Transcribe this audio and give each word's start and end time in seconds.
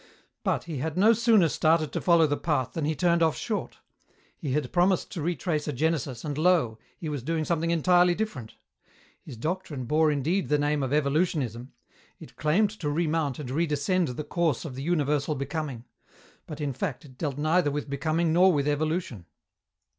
But 0.43 0.63
he 0.63 0.79
had 0.79 0.97
no 0.97 1.13
sooner 1.13 1.47
started 1.47 1.91
to 1.91 2.01
follow 2.01 2.25
the 2.25 2.35
path 2.35 2.71
than 2.73 2.85
he 2.85 2.95
turned 2.95 3.21
off 3.21 3.37
short. 3.37 3.77
He 4.35 4.53
had 4.53 4.71
promised 4.73 5.11
to 5.11 5.21
retrace 5.21 5.67
a 5.67 5.73
genesis, 5.73 6.25
and, 6.25 6.39
lo! 6.39 6.79
he 6.97 7.07
was 7.07 7.21
doing 7.21 7.45
something 7.45 7.69
entirely 7.69 8.15
different. 8.15 8.55
His 9.21 9.37
doctrine 9.37 9.85
bore 9.85 10.09
indeed 10.09 10.49
the 10.49 10.57
name 10.57 10.81
of 10.81 10.91
evolutionism; 10.91 11.71
it 12.19 12.35
claimed 12.35 12.71
to 12.79 12.89
remount 12.89 13.37
and 13.37 13.51
redescend 13.51 14.15
the 14.15 14.23
course 14.23 14.65
of 14.65 14.73
the 14.73 14.81
universal 14.81 15.35
becoming; 15.35 15.85
but, 16.47 16.59
in 16.59 16.73
fact, 16.73 17.05
it 17.05 17.19
dealt 17.19 17.37
neither 17.37 17.69
with 17.69 17.87
becoming 17.87 18.33
nor 18.33 18.51
with 18.51 18.67
evolution. 18.67 19.27